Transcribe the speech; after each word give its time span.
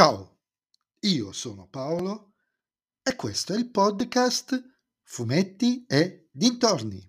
Ciao, 0.00 0.38
io 1.00 1.30
sono 1.30 1.68
Paolo 1.70 2.32
e 3.02 3.14
questo 3.16 3.52
è 3.52 3.58
il 3.58 3.70
podcast 3.70 4.58
Fumetti 5.02 5.84
e 5.86 6.30
Dintorni. 6.32 7.06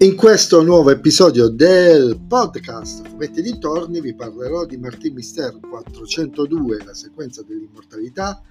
In 0.00 0.14
questo 0.14 0.62
nuovo 0.62 0.90
episodio 0.90 1.48
del 1.48 2.20
podcast 2.28 3.08
Fumetti 3.08 3.38
e 3.38 3.44
Dintorni 3.44 4.02
vi 4.02 4.14
parlerò 4.14 4.66
di 4.66 4.76
Martin 4.76 5.14
Mister 5.14 5.58
402, 5.58 6.84
la 6.84 6.92
sequenza 6.92 7.42
dell'immortalità, 7.42 8.42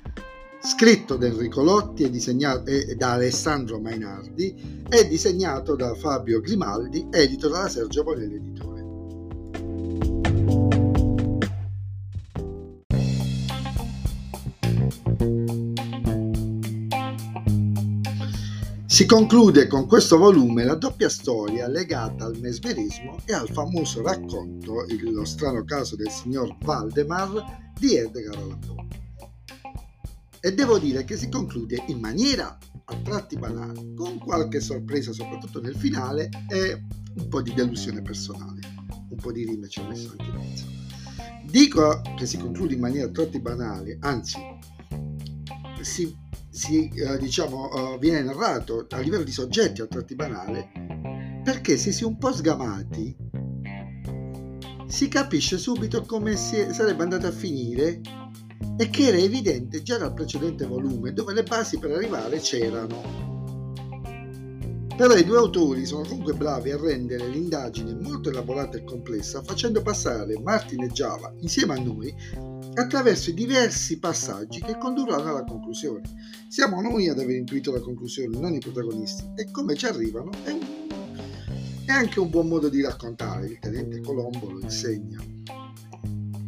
scritto 0.62 1.16
da 1.16 1.28
Enrico 1.28 1.62
Lotti 1.62 2.04
e, 2.04 2.10
disegnato, 2.10 2.70
e 2.70 2.96
da 2.96 3.14
Alessandro 3.14 3.80
Mainardi 3.80 4.84
e 4.90 5.08
disegnato 5.08 5.76
da 5.76 5.94
Fabio 5.96 6.40
Grimaldi, 6.42 7.08
edito 7.12 7.50
dalla 7.50 7.70
Sergio 7.70 8.04
Bonelli 8.04 8.36
Editore. 8.36 8.78
Si 18.98 19.06
conclude 19.06 19.68
con 19.68 19.86
questo 19.86 20.18
volume 20.18 20.64
la 20.64 20.74
doppia 20.74 21.08
storia 21.08 21.68
legata 21.68 22.26
al 22.26 22.40
mesmerismo 22.40 23.18
e 23.26 23.34
al 23.34 23.48
famoso 23.48 24.02
racconto 24.02 24.86
Lo 25.02 25.24
strano 25.24 25.64
caso 25.66 25.96
del 25.96 26.10
signor 26.10 26.56
Valdemar 26.64 27.74
di 27.78 27.96
Edgar 27.96 28.36
Allan 28.36 28.60
Poe 28.60 28.87
e 30.40 30.54
devo 30.54 30.78
dire 30.78 31.04
che 31.04 31.18
si 31.18 31.30
conclude 31.30 31.84
in 31.88 32.00
maniera 32.00 32.58
a 32.86 32.96
tratti 33.04 33.38
banale, 33.38 33.94
con 33.96 34.18
qualche 34.18 34.60
sorpresa 34.60 35.12
soprattutto 35.12 35.62
nel 35.62 35.76
finale 35.76 36.30
e 36.50 36.86
un 37.16 37.28
po' 37.28 37.42
di 37.42 37.54
delusione 37.54 38.02
personale, 38.02 38.60
un 39.10 39.18
po' 39.18 39.32
di 39.32 39.46
rime 39.46 39.68
ci 39.68 39.80
ho 39.80 39.88
messo 39.88 40.12
anche 40.12 40.26
in 40.26 40.36
mezzo. 40.36 40.66
Dico 41.46 42.02
che 42.16 42.26
si 42.26 42.38
conclude 42.38 42.74
in 42.74 42.80
maniera 42.80 43.08
a 43.08 43.12
tratti 43.12 43.40
banale, 43.40 43.98
anzi 44.02 44.38
si, 45.82 46.16
si 46.50 46.90
eh, 46.90 47.18
diciamo, 47.18 47.94
uh, 47.94 48.00
viene 48.00 48.22
narrato 48.22 48.86
a 48.90 49.00
livello 49.00 49.24
di 49.24 49.32
soggetti 49.32 49.82
a 49.82 49.88
tratti 49.88 50.16
banale, 50.16 50.70
perché 51.44 51.78
se 51.78 51.92
si 51.92 52.04
è 52.04 52.06
un 52.06 52.18
po' 52.18 52.34
sgamati 52.34 53.16
si 54.88 55.10
capisce 55.10 55.58
subito 55.58 56.04
come 56.04 56.36
si 56.38 56.66
sarebbe 56.72 57.04
andato 57.04 57.28
a 57.28 57.32
finire 57.32 58.02
e 58.78 58.90
che 58.90 59.08
era 59.08 59.18
evidente 59.18 59.82
già 59.82 59.98
dal 59.98 60.14
precedente 60.14 60.66
volume 60.66 61.14
dove 61.14 61.34
le 61.34 61.44
basi 61.44 61.80
per 61.80 61.92
arrivare 61.92 62.40
c'erano. 62.40 63.26
Però 64.98 65.16
i 65.16 65.24
due 65.24 65.38
autori 65.38 65.86
sono 65.86 66.02
comunque 66.08 66.34
bravi 66.34 66.72
a 66.72 66.78
rendere 66.78 67.28
l'indagine 67.28 67.94
molto 67.94 68.30
elaborata 68.30 68.78
e 68.78 68.84
complessa 68.84 69.44
facendo 69.44 69.84
passare 69.84 70.40
Martin 70.40 70.84
e 70.84 70.88
Java 70.88 71.32
insieme 71.40 71.74
a 71.74 71.80
noi 71.80 72.12
attraverso 72.74 73.30
i 73.30 73.36
diversi 73.36 74.00
passaggi 74.00 74.60
che 74.60 74.78
condurranno 74.80 75.30
alla 75.30 75.44
conclusione. 75.44 76.02
Siamo 76.48 76.82
noi 76.82 77.10
ad 77.10 77.20
aver 77.20 77.36
intuito 77.36 77.72
la 77.72 77.80
conclusione, 77.80 78.40
non 78.40 78.54
i 78.54 78.60
protagonisti, 78.60 79.24
e 79.36 79.52
come 79.52 79.76
ci 79.76 79.86
arrivano 79.86 80.32
è, 80.44 80.50
un, 80.50 80.66
è 81.86 81.92
anche 81.92 82.20
un 82.20 82.30
buon 82.32 82.48
modo 82.48 82.68
di 82.68 82.82
raccontare, 82.82 83.48
il 83.48 83.60
tenente 83.60 84.02
Colombo 84.02 84.50
lo 84.50 84.60
insegna. 84.62 85.24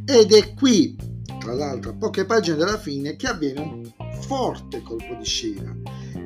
Ed 0.05 0.33
è 0.33 0.53
qui 0.55 0.95
tra 1.49 1.57
l'altro 1.57 1.91
a 1.91 1.95
poche 1.95 2.25
pagine 2.25 2.57
dalla 2.57 2.77
fine, 2.77 3.15
che 3.15 3.25
avviene 3.25 3.59
un 3.59 3.91
forte 4.21 4.83
colpo 4.83 5.15
di 5.15 5.25
scena, 5.25 5.75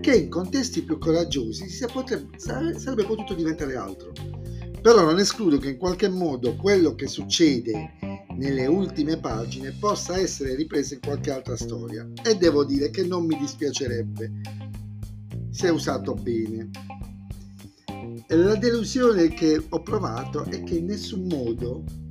che 0.01 0.15
in 0.15 0.29
contesti 0.29 0.81
più 0.81 0.97
coraggiosi 0.97 1.65
potrebbe, 1.91 2.37
sarebbe 2.37 3.05
potuto 3.05 3.33
diventare 3.33 3.77
altro. 3.77 4.11
Però 4.81 5.01
non 5.01 5.19
escludo 5.19 5.59
che 5.59 5.69
in 5.69 5.77
qualche 5.77 6.09
modo 6.09 6.57
quello 6.57 6.93
che 6.93 7.07
succede 7.07 7.93
nelle 8.35 8.65
ultime 8.65 9.17
pagine 9.17 9.71
possa 9.71 10.17
essere 10.17 10.55
ripreso 10.55 10.95
in 10.95 10.99
qualche 10.99 11.31
altra 11.31 11.55
storia 11.55 12.05
e 12.21 12.35
devo 12.35 12.65
dire 12.65 12.89
che 12.89 13.03
non 13.03 13.25
mi 13.25 13.37
dispiacerebbe 13.37 14.31
se 15.51 15.69
usato 15.69 16.15
bene. 16.15 16.69
La 18.27 18.55
delusione 18.55 19.29
che 19.29 19.63
ho 19.69 19.81
provato 19.81 20.43
è 20.43 20.63
che 20.63 20.75
in 20.75 20.85
nessun 20.87 21.27
modo 21.27 22.02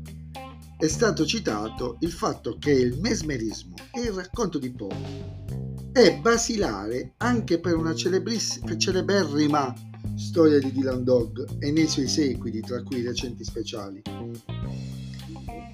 è 0.83 0.89
stato 0.89 1.25
citato 1.25 1.97
il 2.01 2.11
fatto 2.11 2.57
che 2.59 2.73
il 2.73 2.99
mesmerismo 2.99 3.77
e 3.93 4.01
il 4.01 4.11
racconto 4.11 4.59
di 4.59 4.73
Poe 4.73 5.93
è 5.93 6.19
basilare 6.19 7.13
anche 7.19 7.61
per 7.61 7.77
una 7.77 7.95
celeberrima 7.95 9.73
storia 10.17 10.59
di 10.59 10.73
Dylan 10.73 11.05
Dog 11.05 11.59
e 11.61 11.71
nei 11.71 11.87
suoi 11.87 12.09
seguiti, 12.09 12.63
tra 12.63 12.83
cui 12.83 12.99
i 12.99 13.07
recenti 13.07 13.45
speciali. 13.45 14.03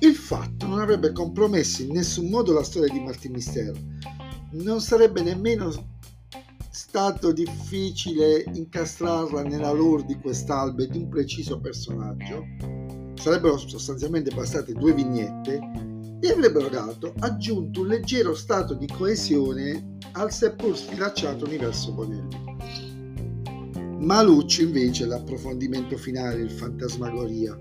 Il 0.01 0.15
fatto 0.15 0.67
non 0.67 0.79
avrebbe 0.79 1.13
compromesso 1.13 1.81
in 1.81 1.93
nessun 1.93 2.29
modo 2.29 2.53
la 2.53 2.63
storia 2.63 2.93
di 2.93 3.01
Martin 3.01 3.33
Mistero, 3.33 3.79
non 4.51 4.83
sarebbe 4.83 5.23
nemmeno 5.23 5.73
stato 6.69 7.33
difficile 7.33 8.45
incastrarla 8.53 9.43
nella 9.43 9.73
lore 9.73 10.05
di 10.05 10.19
quest'albo 10.19 10.83
e 10.83 10.89
di 10.89 10.99
un 10.99 11.09
preciso 11.09 11.59
personaggio 11.61 12.78
sarebbero 13.19 13.57
sostanzialmente 13.59 14.35
bastate 14.35 14.73
due 14.73 14.93
vignette 14.93 15.61
e 16.21 16.31
avrebbero 16.31 16.69
dato 16.69 17.13
aggiunto 17.21 17.81
un 17.83 17.89
leggero 17.89 18.35
stato 18.35 18.75
di 18.75 18.87
coesione 18.87 19.97
al 20.13 20.33
seppur 20.33 20.77
sfilacciato 20.77 21.45
universo 21.45 21.93
Bonelli. 21.93 22.47
Malucci 23.99 24.63
invece 24.63 25.07
l'approfondimento 25.07 25.97
finale, 25.97 26.43
il 26.43 26.51
fantasmagoria, 26.51 27.57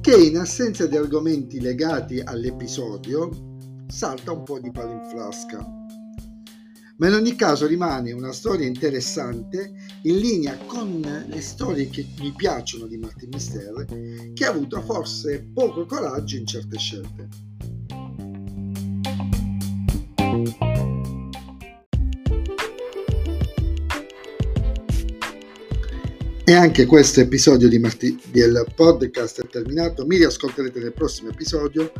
che 0.00 0.16
in 0.16 0.36
assenza 0.36 0.86
di 0.86 0.96
argomenti 0.96 1.60
legati 1.60 2.20
all'episodio 2.20 3.30
salta 3.88 4.32
un 4.32 4.42
po' 4.42 4.58
di 4.58 4.70
palo 4.70 4.92
in 4.92 5.04
flasca 5.10 5.84
ma 6.98 7.08
in 7.08 7.14
ogni 7.14 7.34
caso 7.36 7.66
rimane 7.66 8.12
una 8.12 8.32
storia 8.32 8.66
interessante 8.66 9.72
in 10.02 10.18
linea 10.18 10.56
con 10.66 11.00
le 11.26 11.40
storie 11.40 11.88
che 11.88 12.06
mi 12.20 12.32
piacciono 12.32 12.86
di 12.86 12.96
Martin 12.96 13.28
Mister 13.32 13.84
che 14.32 14.44
ha 14.44 14.50
avuto 14.50 14.80
forse 14.82 15.46
poco 15.52 15.84
coraggio 15.84 16.36
in 16.36 16.46
certe 16.46 16.78
scelte. 16.78 17.28
E 26.48 26.54
anche 26.54 26.86
questo 26.86 27.18
episodio 27.18 27.68
di 27.68 27.80
Marti- 27.80 28.16
del 28.30 28.64
podcast 28.72 29.42
è 29.42 29.48
terminato. 29.48 30.06
Mi 30.06 30.16
riascolterete 30.16 30.78
nel 30.78 30.92
prossimo 30.92 31.28
episodio. 31.28 31.90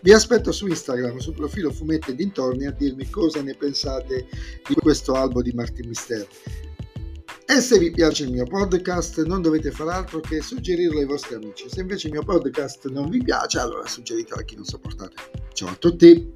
Vi 0.00 0.12
aspetto 0.12 0.52
su 0.52 0.68
Instagram, 0.68 1.16
sul 1.16 1.34
profilo 1.34 1.72
Fumetti 1.72 2.12
e 2.12 2.14
Dintorni, 2.14 2.66
a 2.66 2.70
dirmi 2.70 3.10
cosa 3.10 3.42
ne 3.42 3.54
pensate 3.54 4.28
di 4.68 4.74
questo 4.76 5.14
albo 5.14 5.42
di 5.42 5.50
Martin 5.50 5.88
Mister. 5.88 6.24
E 7.46 7.60
se 7.60 7.80
vi 7.80 7.90
piace 7.90 8.22
il 8.22 8.30
mio 8.30 8.44
podcast, 8.44 9.24
non 9.24 9.42
dovete 9.42 9.72
fare 9.72 9.90
altro 9.90 10.20
che 10.20 10.40
suggerirlo 10.40 11.00
ai 11.00 11.06
vostri 11.06 11.34
amici. 11.34 11.68
Se 11.68 11.80
invece 11.80 12.06
il 12.06 12.12
mio 12.12 12.22
podcast 12.22 12.88
non 12.88 13.10
vi 13.10 13.20
piace, 13.20 13.58
allora 13.58 13.88
suggeritelo 13.88 14.38
a 14.38 14.44
chi 14.44 14.54
non 14.54 14.64
sopportate. 14.64 15.16
Ciao 15.52 15.70
a 15.70 15.74
tutti! 15.74 16.32